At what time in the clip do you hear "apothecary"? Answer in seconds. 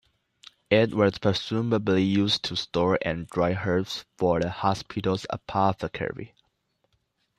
5.29-6.33